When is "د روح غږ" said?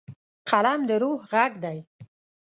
0.89-1.51